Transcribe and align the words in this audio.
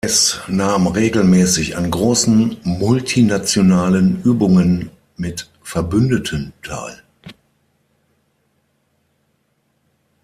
Es 0.03 0.39
nahm 0.47 0.87
regelmäßig 0.87 1.77
an 1.77 1.91
großen 1.91 2.57
multinationalen 2.63 4.19
Übungen 4.23 4.89
mit 5.15 5.47
Verbündeten 5.61 6.53
teil. 6.63 7.03